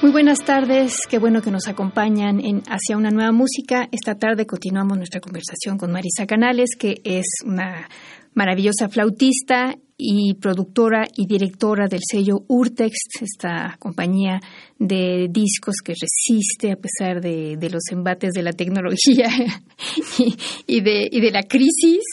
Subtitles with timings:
[0.00, 3.88] Muy buenas tardes, qué bueno que nos acompañan en Hacia una nueva música.
[3.90, 7.88] Esta tarde continuamos nuestra conversación con Marisa Canales, que es una
[8.32, 14.40] maravillosa flautista y productora y directora del sello Urtex, esta compañía
[14.78, 19.28] de discos que resiste a pesar de, los embates de la tecnología
[20.68, 22.04] y, de, y de la crisis.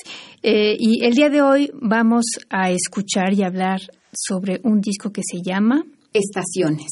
[0.41, 5.21] Eh, y el día de hoy vamos a escuchar y hablar sobre un disco que
[5.23, 5.83] se llama
[6.13, 6.87] Estaciones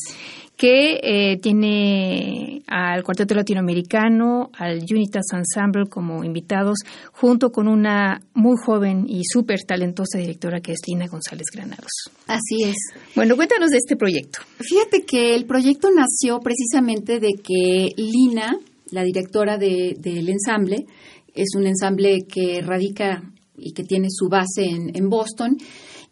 [0.56, 6.78] que eh, tiene al Cuarteto Latinoamericano, al Unitas Ensemble como invitados,
[7.12, 11.92] junto con una muy joven y súper talentosa directora que es Lina González Granados.
[12.28, 12.76] Así es.
[13.16, 14.40] Bueno, cuéntanos de este proyecto.
[14.60, 18.58] Fíjate que el proyecto nació precisamente de que Lina,
[18.92, 20.86] la directora del ensamble,
[21.34, 23.24] es un ensamble que radica
[23.58, 25.58] y que tiene su base en, en Boston,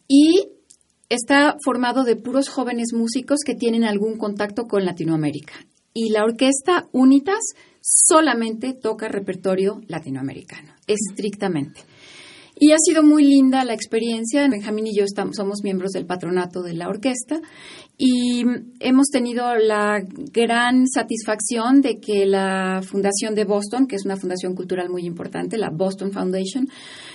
[0.07, 0.47] y
[1.11, 5.53] está formado de puros jóvenes músicos que tienen algún contacto con Latinoamérica.
[5.93, 7.41] Y la orquesta Unitas
[7.81, 11.81] solamente toca repertorio latinoamericano, estrictamente.
[12.55, 14.47] Y ha sido muy linda la experiencia.
[14.47, 17.41] Benjamín y yo somos miembros del patronato de la orquesta
[17.97, 18.43] y
[18.79, 19.99] hemos tenido la
[20.31, 25.57] gran satisfacción de que la Fundación de Boston, que es una fundación cultural muy importante,
[25.57, 26.67] la Boston Foundation,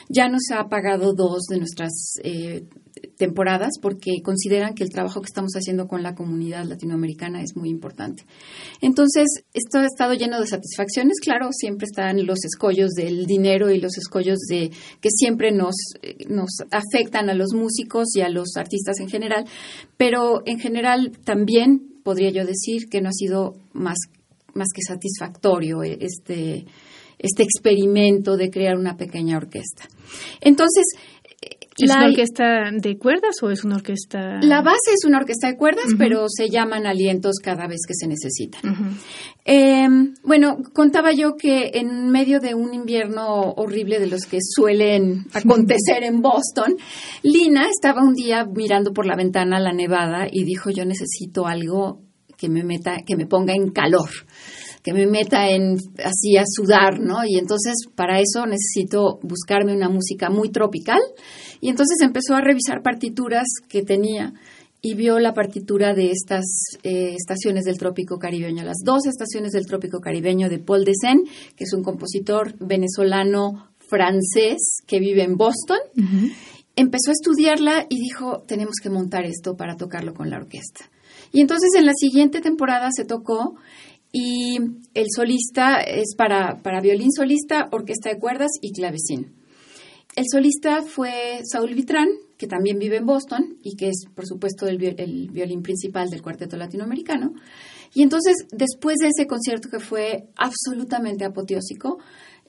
[0.09, 2.65] ya nos ha pagado dos de nuestras eh,
[3.17, 7.69] temporadas porque consideran que el trabajo que estamos haciendo con la comunidad latinoamericana es muy
[7.69, 8.25] importante.
[8.81, 13.81] Entonces, esto ha estado lleno de satisfacciones, claro, siempre están los escollos del dinero y
[13.81, 15.75] los escollos de que siempre nos,
[16.29, 19.45] nos afectan a los músicos y a los artistas en general,
[19.97, 23.99] pero en general también podría yo decir que no ha sido más,
[24.55, 26.67] más que satisfactorio este,
[27.19, 29.89] este experimento de crear una pequeña orquesta.
[30.41, 30.85] Entonces,
[31.79, 34.41] ¿Es una orquesta de cuerdas o es una orquesta...?
[34.41, 38.07] La base es una orquesta de cuerdas, pero se llaman alientos cada vez que se
[38.07, 38.99] necesitan.
[39.45, 45.27] Em, bueno, contaba yo que en medio de un invierno horrible de los que suelen
[45.35, 46.77] acontecer en Boston,
[47.23, 52.01] Lina estaba un día mirando por la ventana la nevada y dijo, yo necesito algo
[52.39, 54.09] que me meta, que me ponga en calor
[54.87, 57.25] que me meta en así a sudar, ¿no?
[57.27, 61.01] Y entonces para eso necesito buscarme una música muy tropical
[61.61, 64.33] y entonces empezó a revisar partituras que tenía
[64.81, 66.45] y vio la partitura de estas
[66.85, 71.25] eh, estaciones del trópico caribeño, las dos estaciones del trópico caribeño de Paul Dessen,
[71.57, 75.79] que es un compositor venezolano francés que vive en Boston.
[76.77, 80.89] Empezó a estudiarla y dijo, tenemos que montar esto para tocarlo con la orquesta.
[81.33, 83.57] Y entonces en la siguiente temporada se tocó
[84.19, 84.57] y
[84.95, 89.35] el solista es para, para violín solista, orquesta de cuerdas y clavecín.
[90.17, 94.67] El solista fue Saúl Vitrán, que también vive en Boston y que es, por supuesto,
[94.69, 97.35] el, violín principal del cuarteto latinoamericano.
[97.93, 101.99] Y entonces, después de ese concierto que fue absolutamente apoteósico,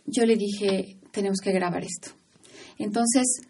[0.05, 2.11] yo le dije, tenemos que grabar esto.
[2.77, 3.41] Entonces,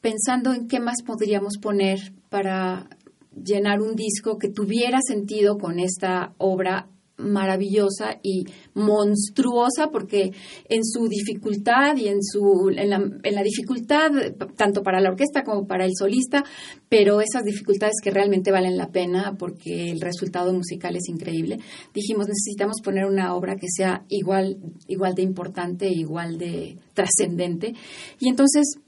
[0.00, 2.88] pensando en qué más podríamos poner para
[3.34, 6.86] llenar un disco que tuviera sentido con esta obra
[7.20, 8.44] maravillosa y
[8.74, 10.32] monstruosa porque
[10.68, 14.10] en su dificultad y en su en la, dificultad
[14.56, 16.44] tanto para la orquesta como para el solista
[16.88, 21.58] pero esas dificultades que realmente valen la pena porque el resultado musical es increíble
[21.94, 24.58] dijimos necesitamos poner una obra que sea igual
[24.88, 27.74] igual de importante igual de trascendente.
[28.18, 28.78] Y entonces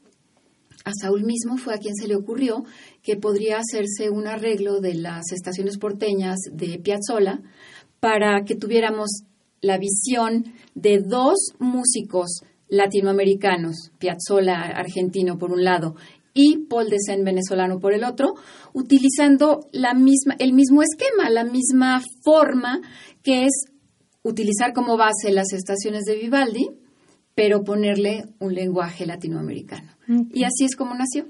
[0.85, 2.65] a Saúl mismo fue a quien se le ocurrió
[3.03, 7.41] que podría hacerse un arreglo de las estaciones porteñas de Piazzolla
[8.03, 9.23] para que tuviéramos
[9.61, 15.95] la visión de dos músicos latinoamericanos, Piazzolla argentino por un lado
[16.35, 18.35] y Paul Desen venezolano por el otro,
[18.73, 22.81] utilizando la misma, el mismo esquema, la misma forma
[23.23, 23.67] que es
[24.25, 26.71] utilizar como base las estaciones de Vivaldi,
[27.37, 29.93] pero ponerle un lenguaje latinoamericano.
[30.33, 31.29] Y así es como nació.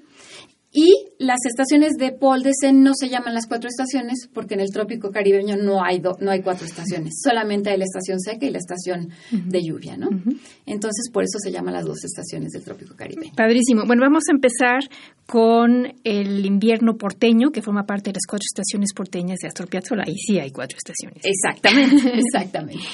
[0.75, 5.11] Y las estaciones de Poldesen no se llaman las cuatro estaciones porque en el trópico
[5.11, 9.11] caribeño no hay, no hay cuatro estaciones, solamente hay la estación seca y la estación
[9.31, 10.09] de lluvia, ¿no?
[10.65, 13.33] Entonces, por eso se llaman las dos estaciones del trópico caribeño.
[13.37, 13.85] Padrísimo.
[13.87, 14.81] Bueno, vamos a empezar
[15.27, 20.05] con el invierno porteño, que forma parte de las cuatro estaciones porteñas de Astor Piazzolla.
[20.07, 21.23] Ahí sí hay cuatro estaciones.
[21.23, 22.85] Exactamente, exactamente.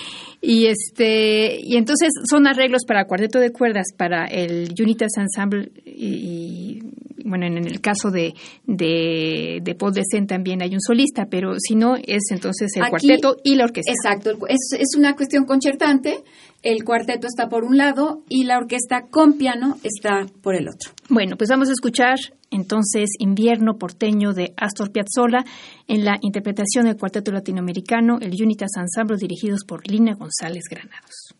[0.40, 6.80] y este y entonces son arreglos para cuarteto de cuerdas para el Unitas Ensemble y,
[7.24, 8.34] bueno, en el caso de,
[8.66, 13.36] de, de Paul Decent también hay un solista, pero si no es entonces el cuarteto
[13.44, 13.92] y la orquesta.
[13.92, 16.22] Exacto, es, es una cuestión concertante
[16.62, 20.90] el cuarteto está por un lado y la orquesta con piano está por el otro.
[21.08, 22.18] Bueno, pues vamos a escuchar
[22.50, 25.44] entonces Invierno porteño de Astor Piazzolla
[25.86, 31.34] en la interpretación del cuarteto latinoamericano, el Unitas Ensemble dirigidos por Lina González Granados.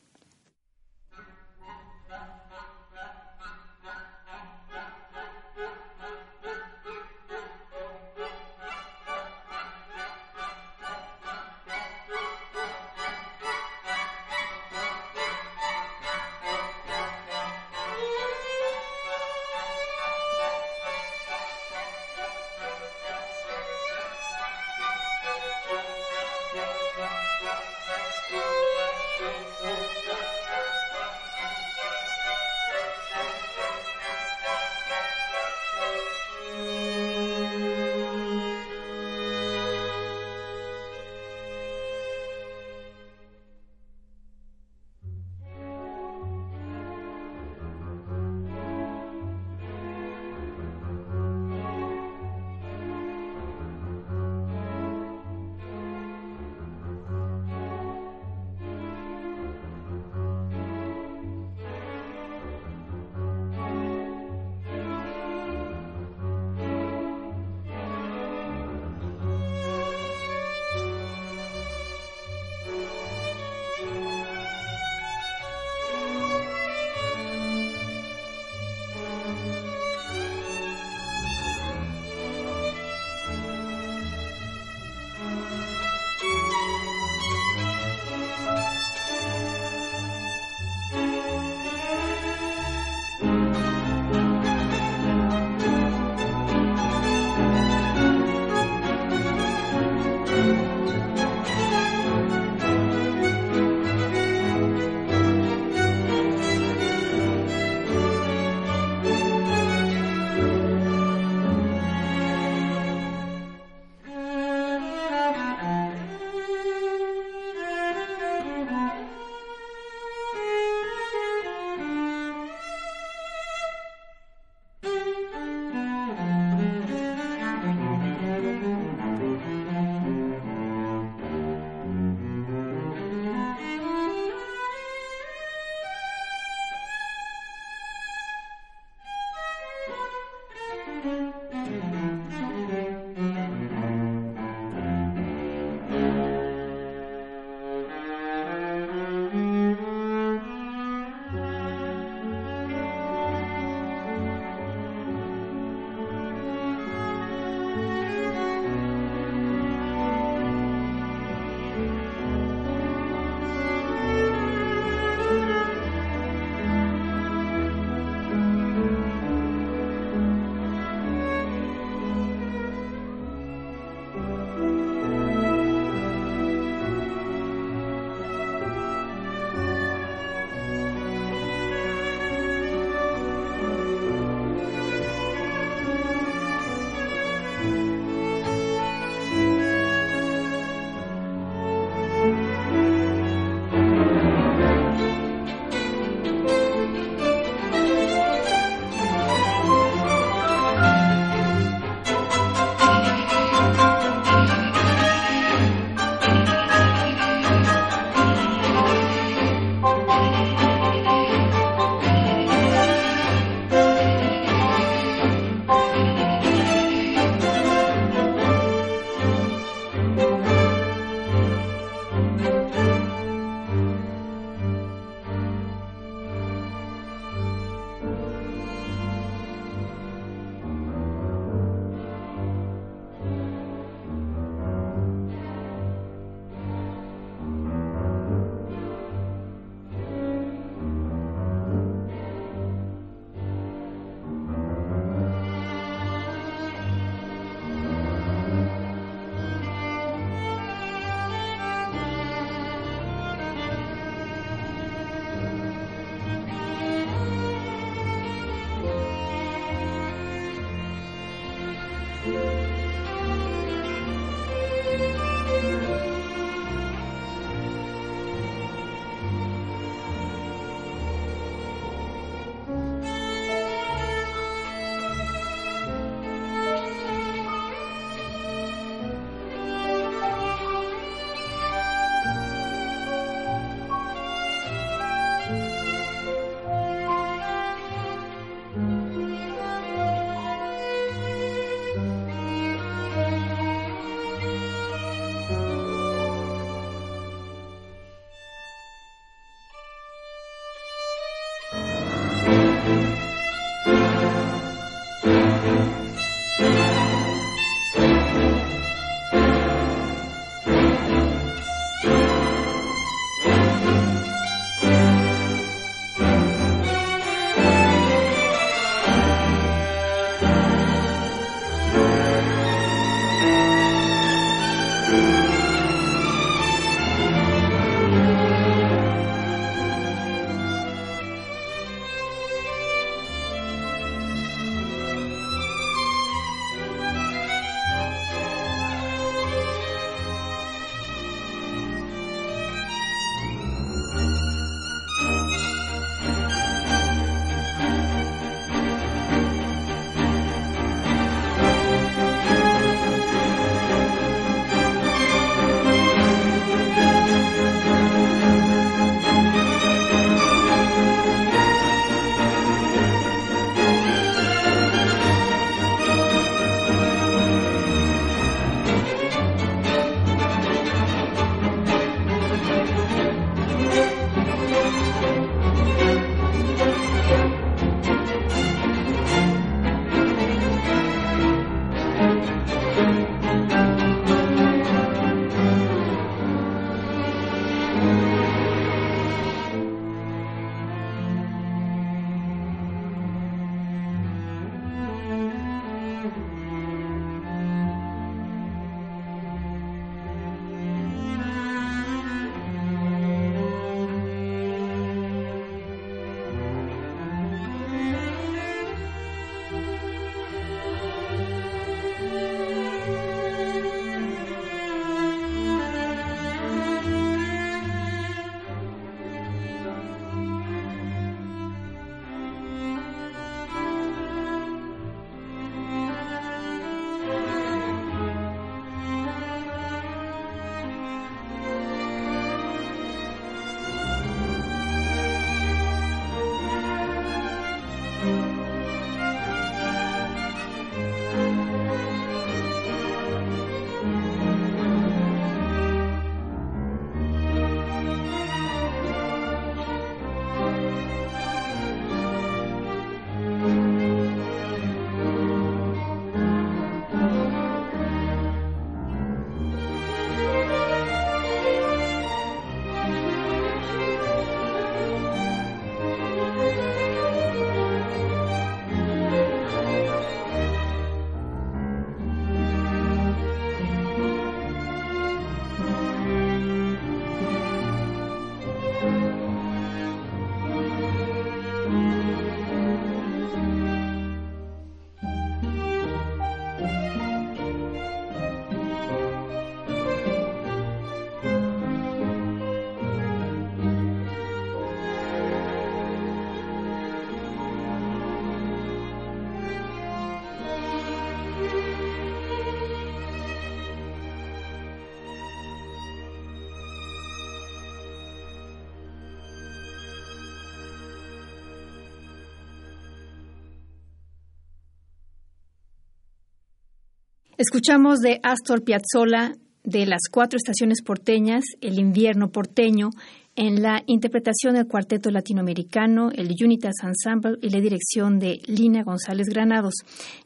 [517.59, 523.11] Escuchamos de Astor Piazzolla de las cuatro estaciones porteñas, El invierno porteño,
[523.57, 529.49] en la interpretación del cuarteto latinoamericano, el Unitas Ensemble y la dirección de Lina González
[529.49, 529.95] Granados.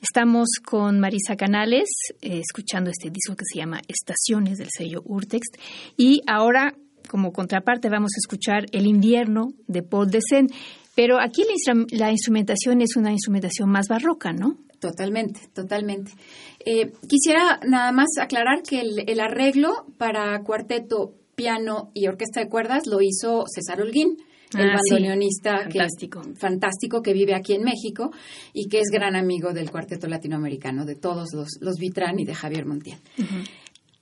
[0.01, 1.91] Estamos con Marisa Canales,
[2.23, 5.59] eh, escuchando este disco que se llama Estaciones del sello Urtext.
[5.99, 6.73] Y ahora,
[7.11, 10.49] como contraparte, vamos a escuchar El invierno de Paul Desen.
[10.95, 11.45] Pero aquí
[11.91, 14.57] la, instrumentación es una instrumentación más barroca, ¿no?
[14.83, 16.11] Totalmente, totalmente.
[16.59, 22.89] Eh, quisiera nada más aclarar que el, arreglo para cuarteto, piano y orquesta de cuerdas
[22.89, 24.17] lo hizo César Holguín.
[24.59, 24.95] el Ah, sí.
[24.95, 26.23] bandoneonista Fantástico.
[26.23, 28.11] Que, fantástico que vive aquí en México
[28.53, 32.35] y que es gran amigo del cuarteto latinoamericano, de todos los, los Vitrán y de
[32.35, 32.99] Javier Montiel.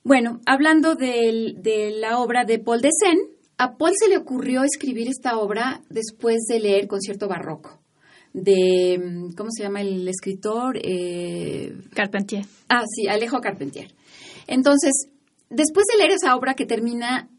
[0.03, 3.19] Bueno, hablando de la obra de Paul Desen,
[3.59, 7.80] a Paul se le ocurrió escribir esta obra después de leer Concierto Barroco
[8.33, 10.79] de, mm, ¿cómo se llama el escritor?
[10.81, 12.45] Eh, Carpentier.
[12.69, 13.91] Ah, sí, Alejo Carpentier.
[14.47, 14.91] Entonces,
[15.49, 17.29] después de leer esa obra que termina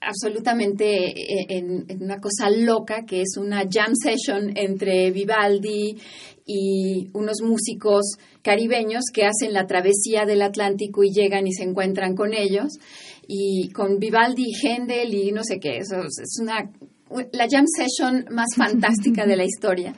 [0.00, 1.14] absolutamente
[1.56, 5.96] en, en una cosa loca, que es una jam session entre Vivaldi
[6.44, 12.16] y unos músicos caribeños que hacen la travesía del Atlántico y llegan y se encuentran
[12.16, 12.78] con ellos,
[13.26, 16.70] y con Vivaldi y Händel y no sé qué, eso es una,
[17.32, 19.94] la jam session más fantástica de la historia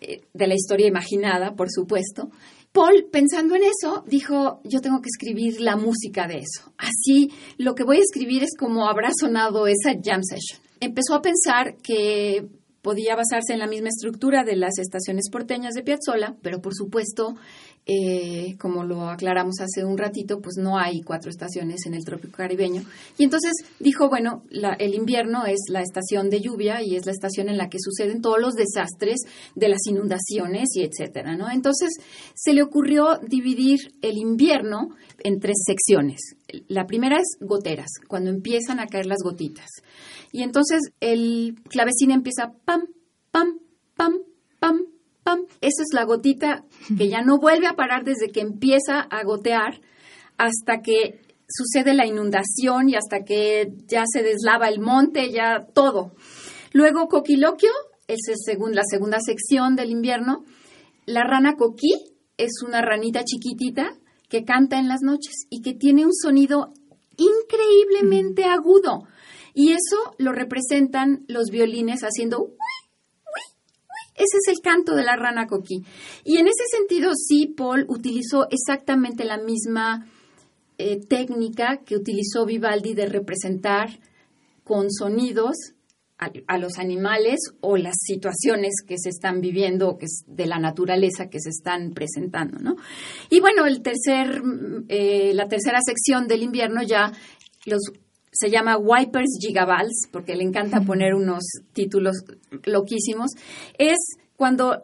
[0.00, 2.30] eh, de la historia imaginada, por supuesto.
[2.72, 6.72] Paul, pensando en eso, dijo, yo tengo que escribir la música de eso.
[6.76, 10.60] Así, lo que voy a escribir es como habrá sonado esa jam session.
[10.80, 12.48] Empezó a pensar que
[12.82, 17.36] podía basarse en la misma estructura de las estaciones porteñas de Piazzolla, pero por supuesto,
[17.86, 22.38] eh, como lo aclaramos hace un ratito, pues no hay cuatro estaciones en el trópico
[22.38, 22.82] caribeño.
[23.18, 27.12] Y entonces dijo, bueno, la- el invierno es la estación de lluvia y es la
[27.12, 29.20] estación en la que suceden todos los desastres
[29.54, 31.50] de las inundaciones y etcétera, ¿no?
[31.50, 31.90] Entonces
[32.34, 34.88] se le ocurrió dividir el invierno
[35.22, 36.20] en tres secciones.
[36.68, 39.68] La primera es goteras, cuando empiezan a caer las gotitas.
[40.32, 42.82] Y entonces el clavecín empieza pam,
[43.30, 43.58] pam,
[43.94, 44.14] pam,
[44.58, 44.78] pam,
[45.24, 45.40] pam.
[45.60, 46.64] Esa es la gotita
[46.96, 49.80] que ya no vuelve a parar desde que empieza a gotear
[50.36, 56.12] hasta que sucede la inundación y hasta que ya se deslava el monte, ya todo.
[56.72, 57.70] Luego coquiloquio,
[58.06, 60.44] es el segun- la segunda sección del invierno.
[61.06, 61.92] La rana coquí
[62.36, 63.94] es una ranita chiquitita
[64.28, 66.72] que canta en las noches y que tiene un sonido
[67.16, 69.04] increíblemente agudo.
[69.54, 72.48] Y eso lo representan los violines haciendo.
[74.14, 75.84] Ese es el canto de la rana coquí.
[76.24, 80.06] Y en ese sentido, sí, Paul utilizó exactamente la misma
[80.78, 83.88] eh, técnica que utilizó Vivaldi de representar
[84.64, 85.56] con sonidos
[86.46, 91.28] a, los animales o las situaciones que se están viviendo que es de la naturaleza
[91.28, 92.76] que se están presentando, ¿no?
[93.30, 94.40] Y bueno, el tercer,
[94.88, 97.12] eh, la tercera sección del invierno ya
[97.66, 97.92] los
[98.34, 102.16] se llama Wipers Gigavals, porque le encanta poner unos títulos
[102.64, 103.30] loquísimos,
[103.78, 103.96] es
[104.36, 104.82] cuando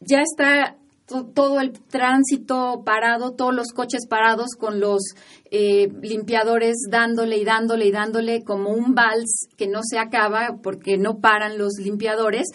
[0.00, 5.02] ya está to- todo el tránsito parado, todos los coches parados con los
[5.50, 10.96] eh, limpiadores dándole y dándole y dándole como un vals que no se acaba porque
[10.96, 12.46] no paran los limpiadores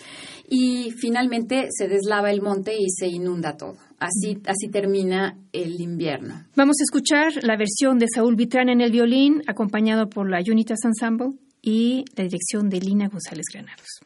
[0.50, 3.76] y finalmente se deslava el monte y se inunda todo.
[4.00, 6.46] Así, así termina el invierno.
[6.56, 10.80] Vamos a escuchar la versión de Saúl Vitrán en el violín, acompañado por la Unitas
[10.84, 14.02] Ensemble y la dirección de Lina González Granados.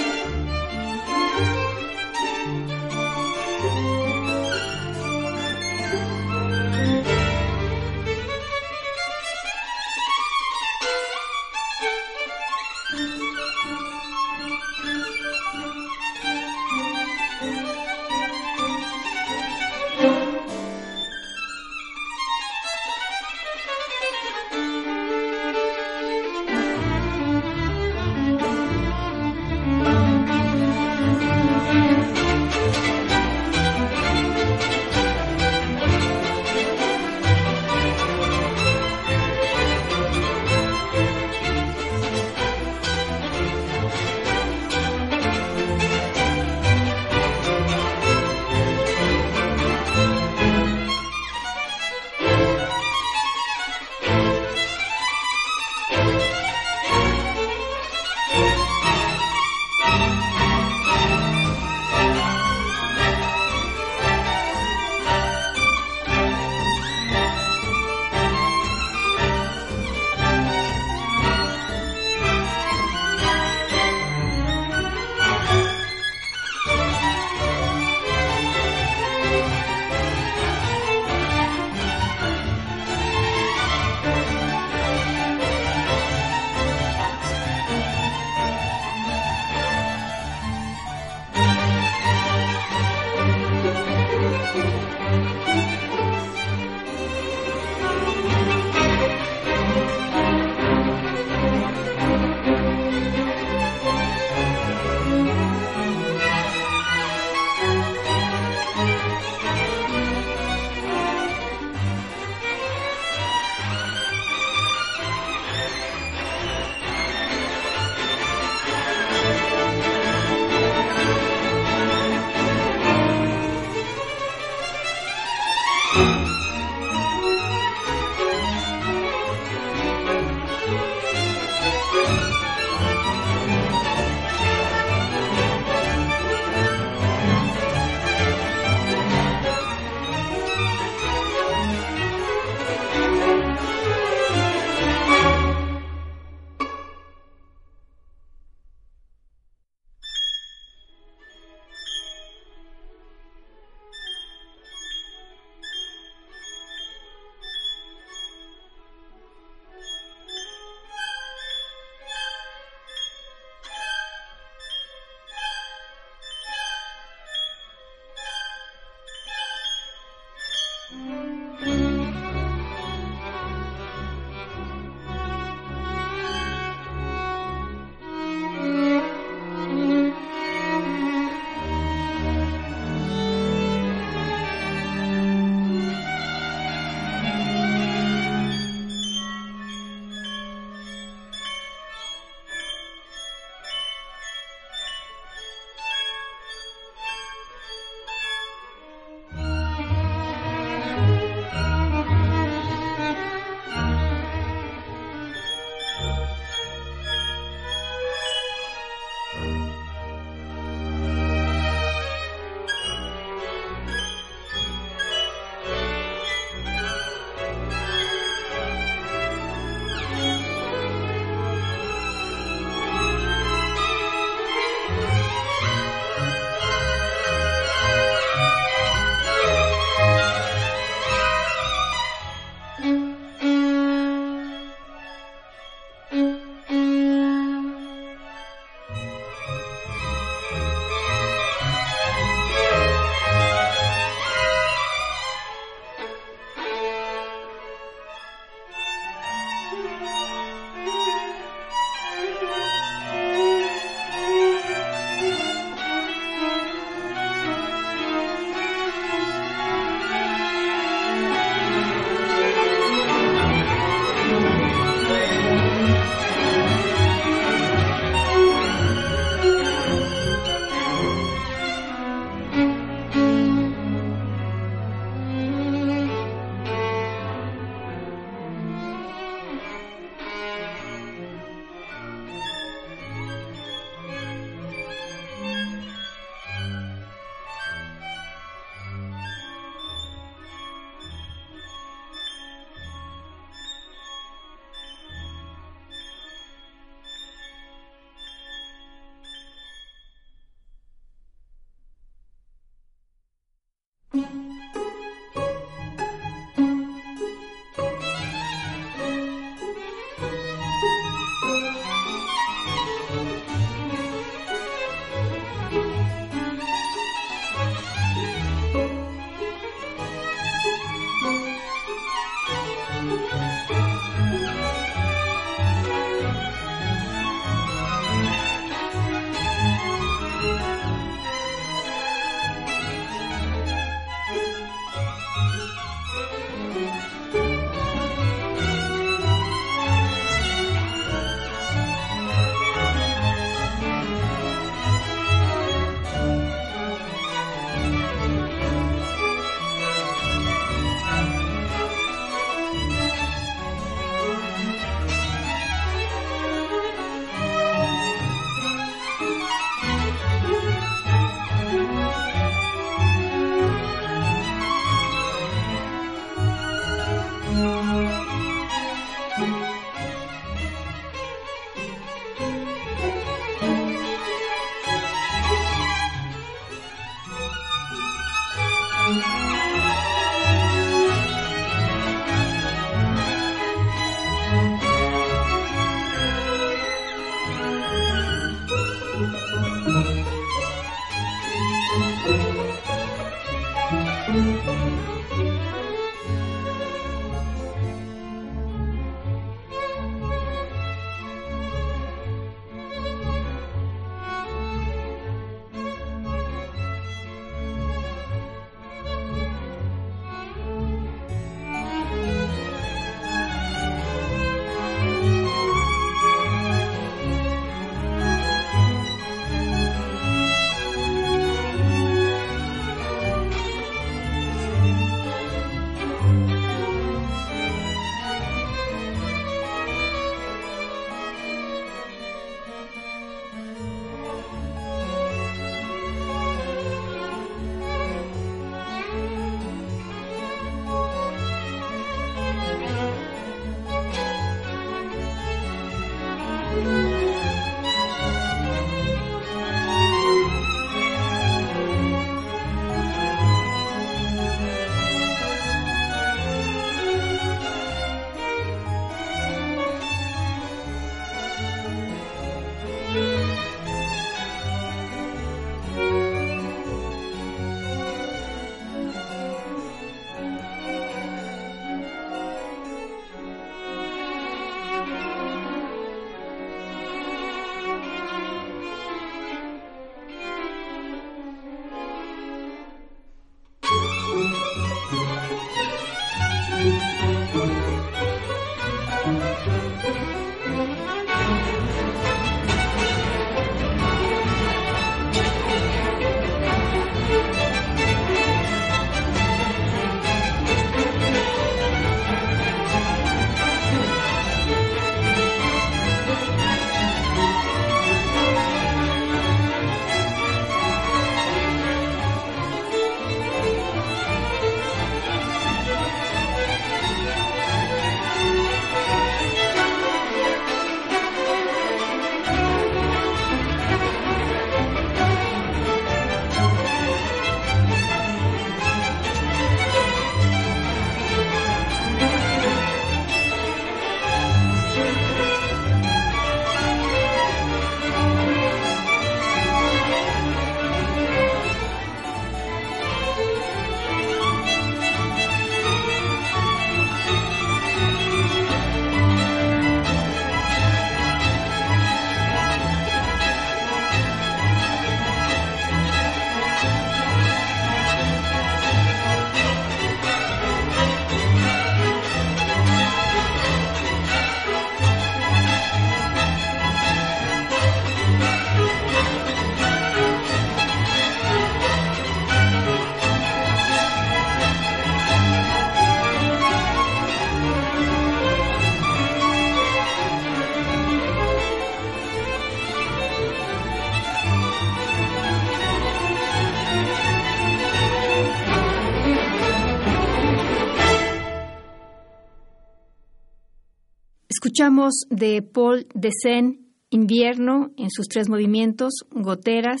[594.80, 600.00] Escuchamos de Paul Desen Invierno en sus tres movimientos, Goteras,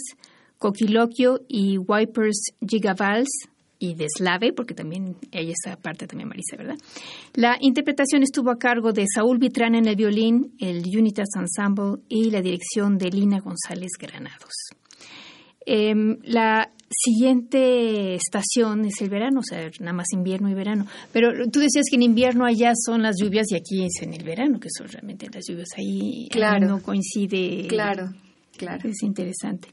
[0.56, 3.28] Coquiloquio y Wipers Gigavals
[3.78, 6.78] y de Slave, porque también hay esa parte también, Marisa, ¿verdad?
[7.34, 12.30] La interpretación estuvo a cargo de Saúl Vitrán en el violín, el Unitas Ensemble y
[12.30, 14.54] la dirección de Lina González Granados.
[15.66, 20.86] Em, la siguiente estación es el verano, o sea, nada más invierno y verano.
[21.12, 24.24] Pero tú decías que en invierno allá son las lluvias y aquí es en el
[24.24, 25.68] verano, que son realmente las lluvias.
[25.76, 26.66] Ahí, claro.
[26.66, 27.66] no coincide.
[27.68, 28.10] Claro,
[28.56, 28.88] claro.
[28.88, 29.68] Es interesante.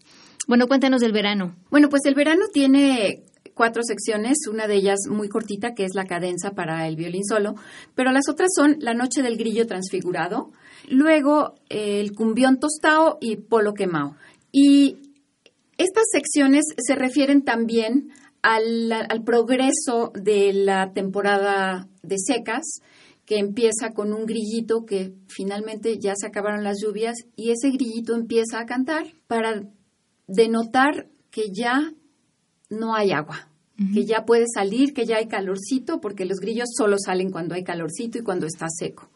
[0.47, 1.55] Bueno, cuéntanos del verano.
[1.69, 6.05] Bueno, pues el verano tiene cuatro secciones, una de ellas muy cortita, que es la
[6.05, 7.55] cadenza para el violín solo,
[7.95, 10.51] pero las otras son La Noche del Grillo Transfigurado,
[10.87, 14.15] luego el Cumbión Tostao y Polo Quemao.
[14.51, 15.06] Y
[15.77, 18.09] estas secciones se refieren también
[18.41, 22.63] al, progreso de la temporada de secas,
[23.25, 28.15] que empieza con un grillito que finalmente ya se acabaron las lluvias y ese grillito
[28.15, 29.63] empieza a cantar para
[30.27, 31.93] denotar que ya
[32.69, 33.49] no hay agua,
[33.93, 37.63] que ya puede salir, que ya hay calorcito, porque los grillos solo salen cuando hay
[37.63, 39.09] calorcito y cuando está seco.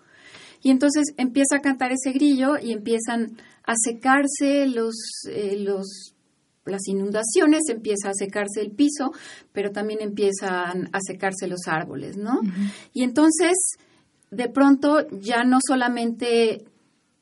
[0.62, 4.96] Y entonces empieza a cantar ese grillo y empiezan a secarse los,
[5.30, 6.16] eh, los
[6.66, 9.12] las inundaciones, empieza a secarse el piso,
[9.52, 12.42] pero también empiezan a secarse los árboles, ¿no?
[12.94, 13.58] Y entonces,
[14.30, 16.66] de pronto, ya no solamente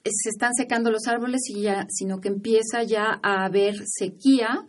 [0.04, 1.42] se están secando los árboles,
[1.90, 4.66] sino que empieza ya a haber sequía,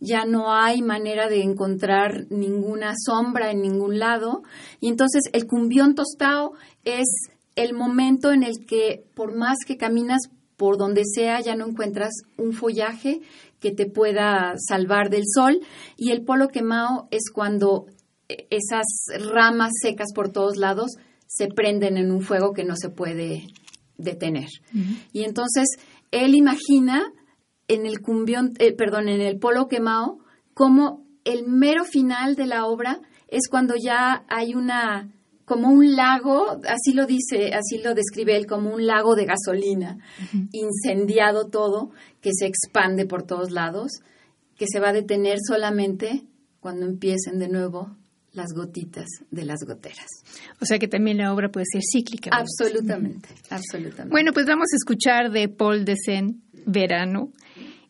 [0.00, 4.42] ya no hay manera de encontrar ninguna sombra en ningún lado,
[4.80, 6.52] y entonces el cumbión tostado
[6.84, 7.06] es
[7.54, 10.22] el momento en el que por más que caminas
[10.56, 13.20] por donde sea, ya no encuentras un follaje
[13.62, 15.60] que te pueda salvar del sol.
[15.96, 17.86] Y el polo quemado es cuando
[18.28, 18.84] eh, esas
[19.32, 20.90] ramas secas por todos lados
[21.26, 23.46] se prenden en un fuego que no se puede
[23.96, 24.48] detener.
[25.12, 25.66] Y entonces
[26.10, 27.10] él imagina
[27.68, 30.18] en el cumbión, eh, perdón, en el polo quemado,
[30.52, 35.10] como el mero final de la obra es cuando ya hay una
[35.52, 39.98] como un lago, así lo dice, así lo describe él, como un lago de gasolina,
[40.50, 41.90] incendiado todo,
[42.22, 44.00] que se expande por todos lados,
[44.56, 46.22] que se va a detener solamente
[46.60, 47.94] cuando empiecen de nuevo
[48.32, 50.06] las gotitas de las goteras.
[50.58, 52.30] O sea que también la obra puede ser cíclica.
[52.32, 54.10] Absolutamente, absolutamente.
[54.10, 57.30] Bueno, pues vamos a escuchar de Paul Desen Verano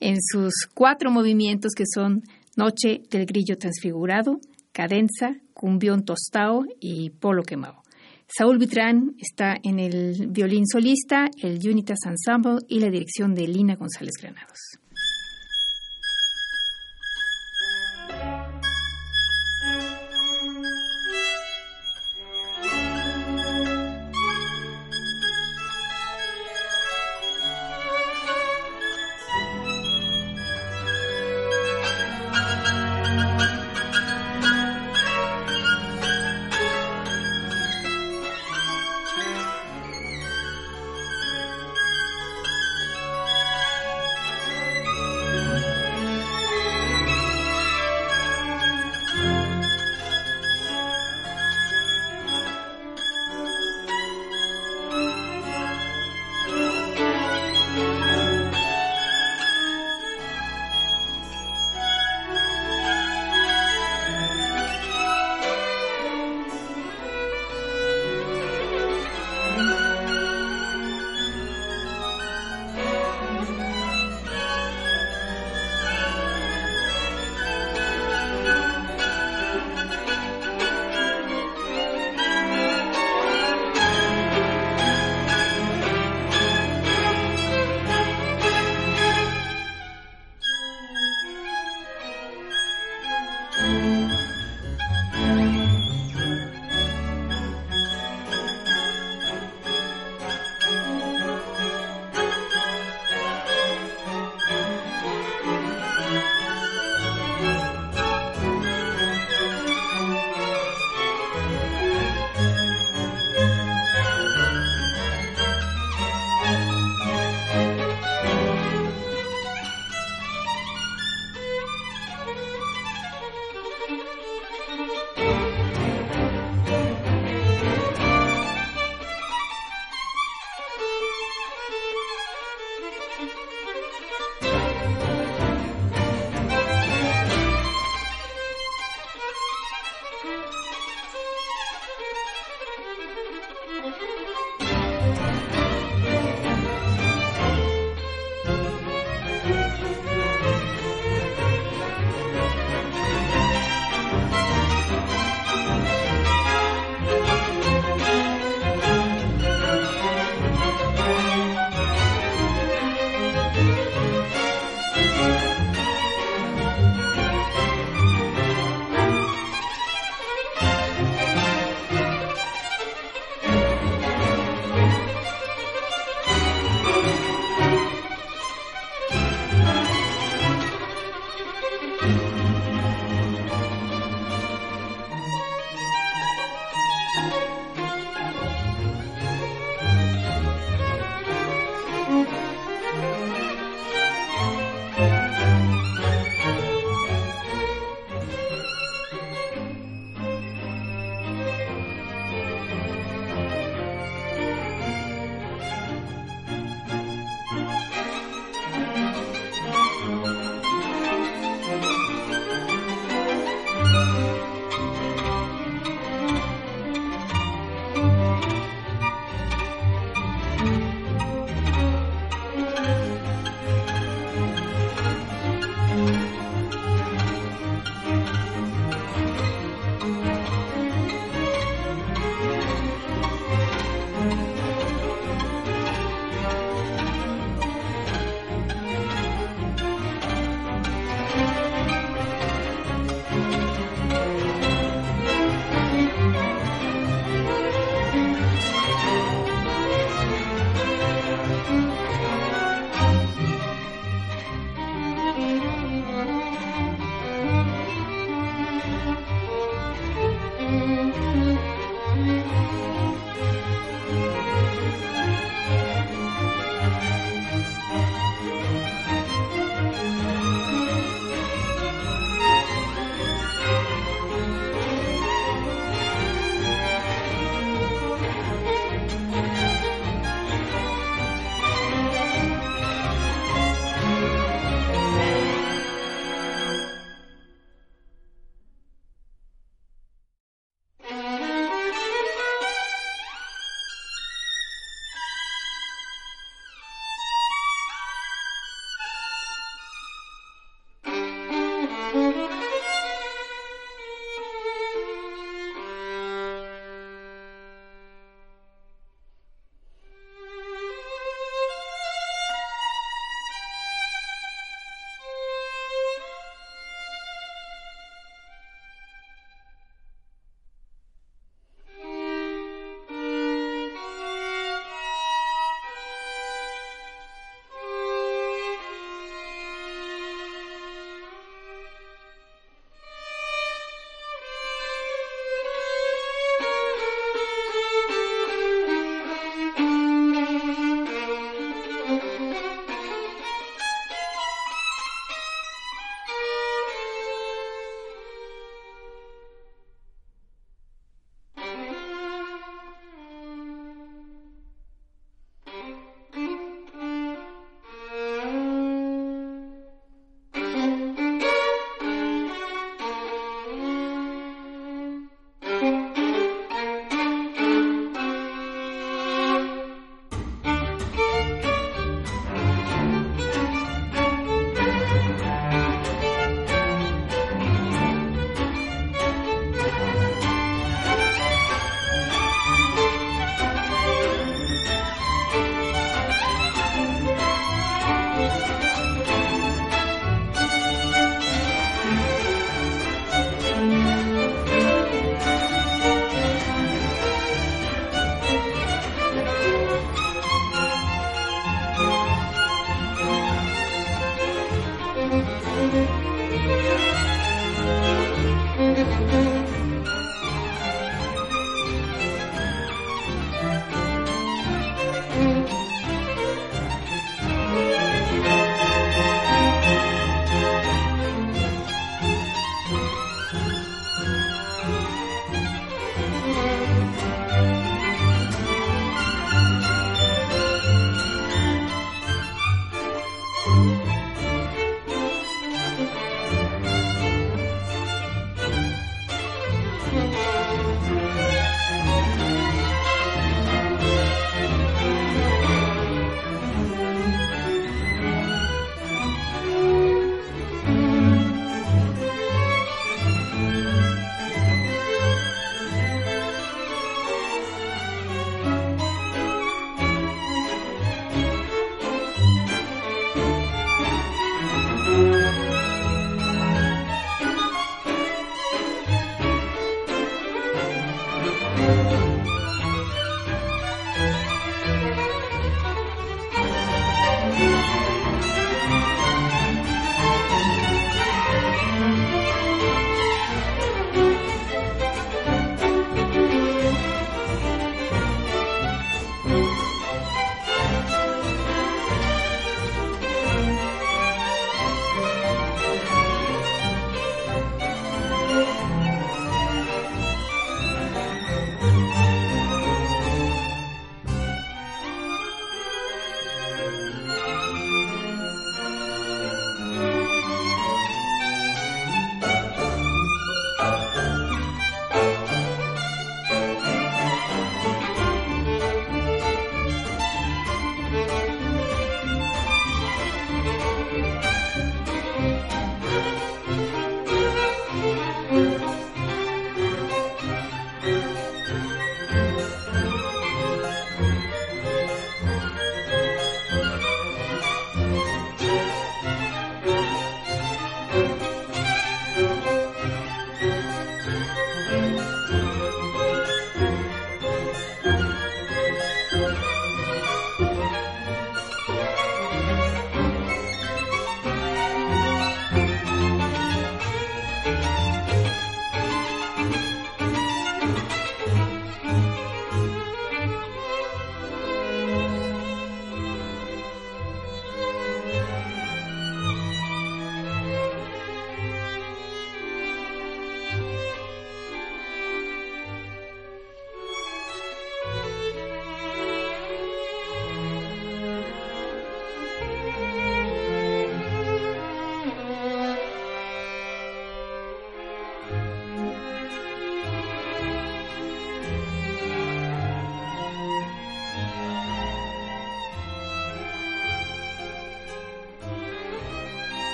[0.00, 2.22] en sus cuatro movimientos que son
[2.56, 4.40] Noche del Grillo Transfigurado,
[4.80, 7.82] Cadenza, Cumbión Tostao y Polo Quemado.
[8.26, 13.76] Saúl Vitrán está en el violín solista, el Unitas Ensemble y la dirección de Lina
[13.76, 14.79] González Granados.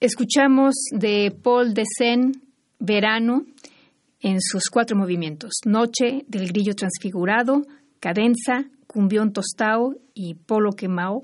[0.00, 2.42] Escuchamos de Paul Desen
[2.78, 3.44] Verano
[4.20, 7.62] en sus cuatro movimientos: Noche del Grillo Transfigurado,
[8.00, 11.22] Cadenza, Cumbión Tostao y Polo Quemao.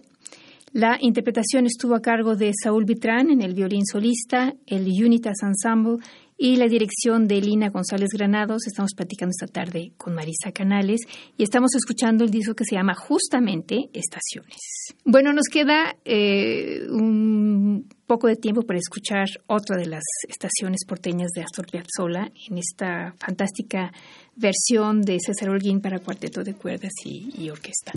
[0.73, 5.99] La interpretación estuvo a cargo de Saúl Vitrán en el violín solista, el Unitas Ensemble
[6.45, 8.67] y la dirección de Lina González Granados.
[8.67, 11.01] Estamos platicando esta tarde con Marisa Canales
[11.39, 14.59] y estamos escuchando el disco que se llama justamente Estaciones.
[15.07, 21.31] Bueno, nos queda eh, un poco de tiempo para escuchar otra de las estaciones porteñas
[21.35, 23.91] de Astor Piazzolla en esta fantástica
[24.37, 27.93] versión de César Holguín para cuarteto de cuerdas y, orquesta.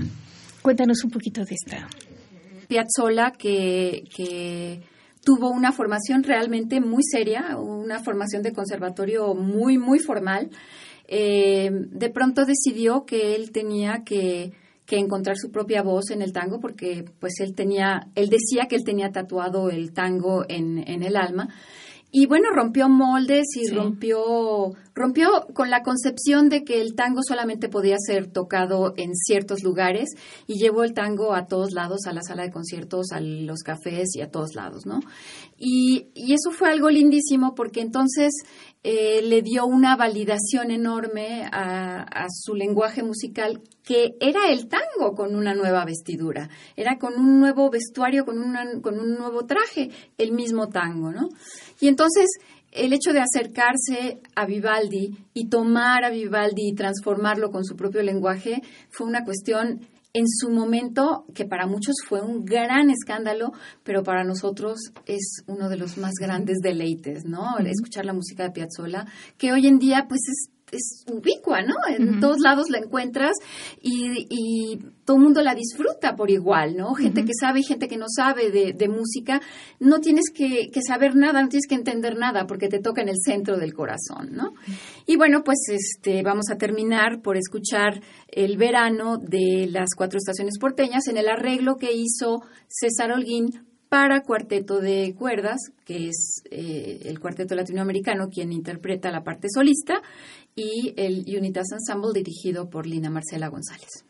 [0.62, 1.90] Cuéntanos un poquito de esta.
[2.70, 4.80] Piazzolla que, que
[5.28, 10.50] tuvo una formación realmente muy seria, una formación de conservatorio muy, muy formal.
[11.06, 14.54] Eh, de pronto decidió que él tenía que,
[14.90, 18.86] encontrar su propia voz en el tango porque pues él tenía, él decía que él
[18.86, 21.50] tenía tatuado el tango en, en el alma
[22.10, 27.68] y bueno, rompió moldes y rompió, rompió con la concepción de que el tango solamente
[27.68, 30.12] podía ser tocado en ciertos lugares
[30.48, 34.16] y llevó el tango a todos lados, a la sala de conciertos, a los cafés
[34.16, 35.02] y a todos lados, ¿no?
[35.58, 38.32] Y, y eso fue algo lindísimo porque entonces
[38.90, 45.36] eh, le dio una validación enorme a, su lenguaje musical que era el tango con
[45.36, 50.70] una nueva vestidura, era con un nuevo vestuario, con, con un nuevo traje, el mismo
[50.70, 51.28] tango, ¿no?
[51.80, 52.28] Y entonces
[52.72, 58.04] el hecho de acercarse a Vivaldi y tomar a Vivaldi y transformarlo con su propio
[58.04, 59.82] lenguaje fue una cuestión
[60.14, 63.52] en su momento, que para muchos fue un gran escándalo,
[63.84, 67.60] pero para nosotros es uno de los más grandes deleites, ¿no?
[67.60, 69.06] Escuchar la música de Piazzolla,
[69.38, 71.76] que hoy en día pues es es ubicua, ¿no?
[71.88, 73.32] En todos lados la encuentras
[73.82, 76.94] y, todo el mundo la disfruta por igual, ¿no?
[76.94, 79.42] Gente que sabe y gente que no sabe de, música.
[79.80, 83.16] No tienes que, saber nada, no tienes que entender nada porque te toca en el
[83.24, 84.54] centro del corazón, ¿no?
[85.06, 90.60] Y bueno, pues este, vamos a terminar por escuchar el verano de las cuatro estaciones
[90.60, 97.00] porteñas en el arreglo que hizo César Holguín para cuarteto de cuerdas, que es eh,
[97.06, 100.02] el cuarteto latinoamericano quien interpreta la parte solista,
[100.58, 104.07] y el Unitas Ensemble dirigido por Lina Marcela González.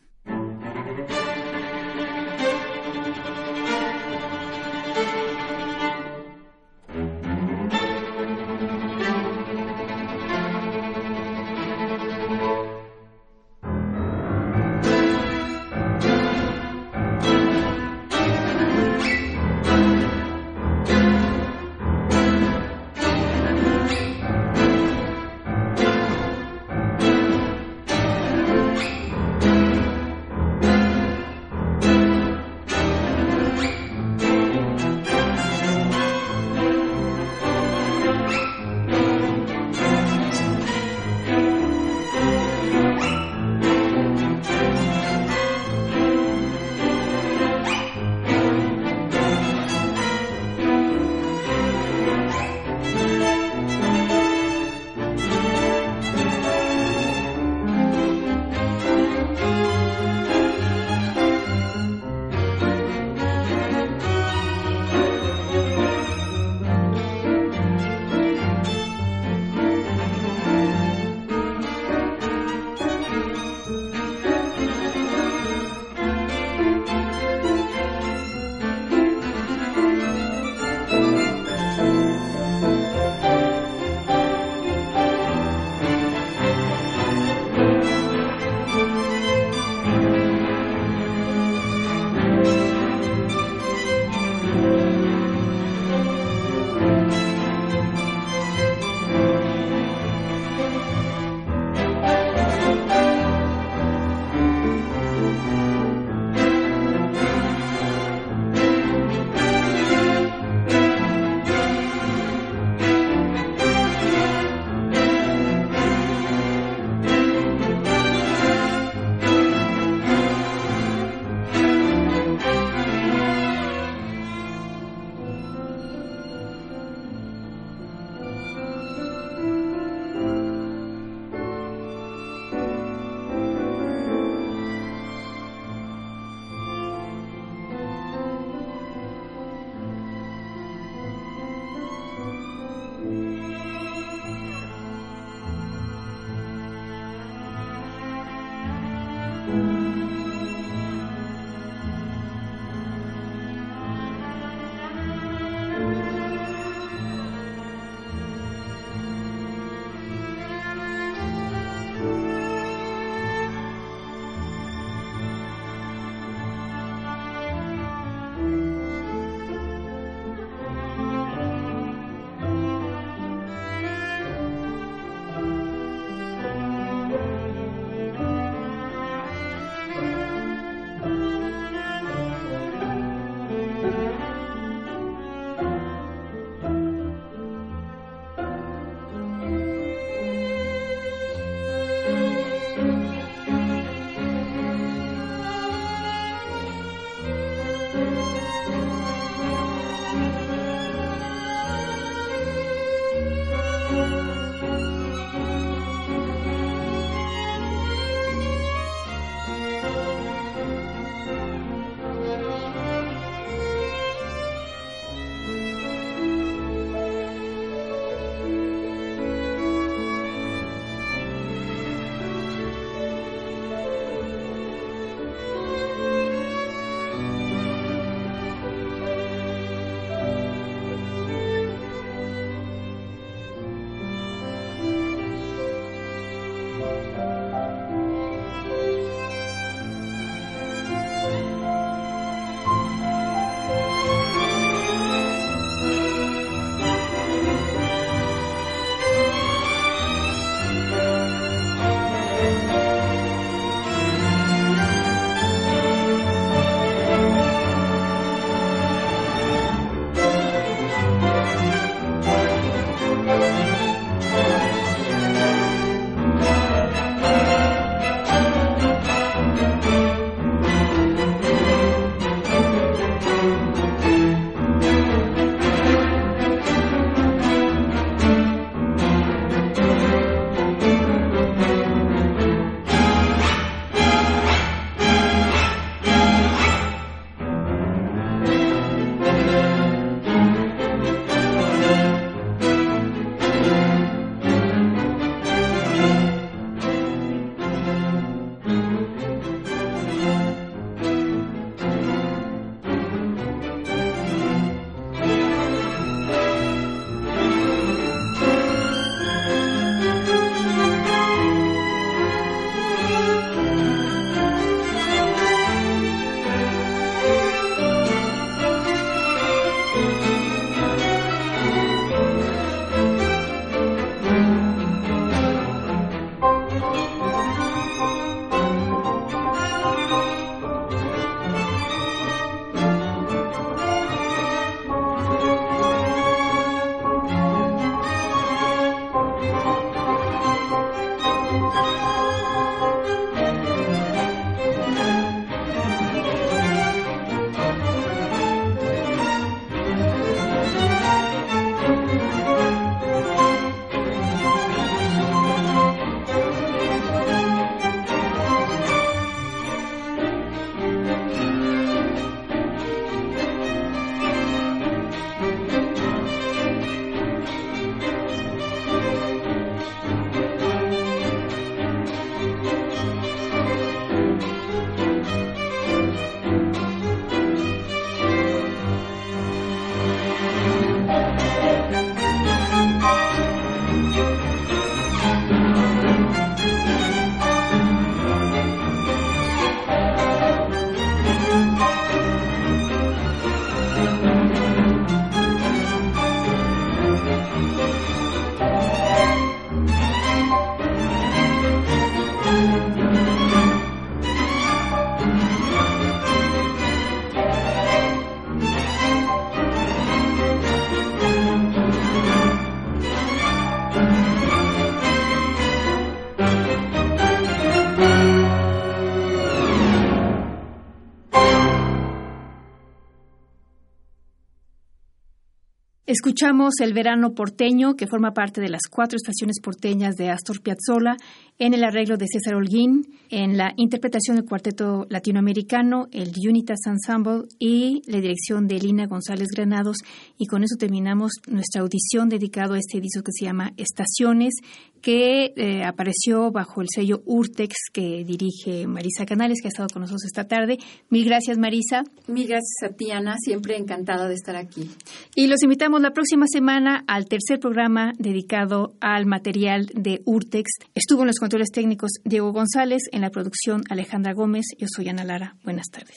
[426.08, 431.18] Escuchamos El Verano Porteño, que forma parte de las cuatro estaciones porteñas de Astor Piazzolla,
[431.58, 437.42] en el arreglo de César Holguín, en la interpretación del cuarteto latinoamericano, el Unitas Ensemble
[437.58, 439.98] y la dirección de Lina González Granados.
[440.38, 444.54] Y con eso terminamos nuestra audición dedicado a este disco que se llama Estaciones,
[445.02, 450.02] que eh, apareció bajo el sello Urtex que dirige Marisa Canales, que ha estado con
[450.02, 450.78] nosotros esta tarde.
[451.10, 452.02] Mil gracias, Marisa.
[452.28, 453.36] Mil gracias a ti, Ana.
[453.38, 454.90] Siempre encantada de estar aquí.
[455.34, 460.70] Y los invitamos la próxima semana al tercer programa dedicado al material de Urtex.
[460.94, 464.66] Estuvo en los controles técnicos Diego González, en la producción Alejandra Gómez.
[464.78, 465.56] Yo soy Ana Lara.
[465.64, 466.16] Buenas tardes.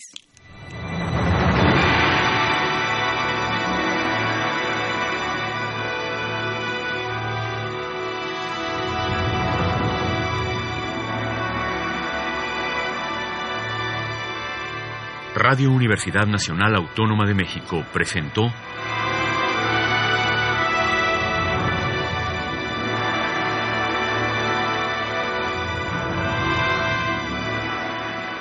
[15.34, 18.52] Radio Universidad Nacional Autónoma de México presentó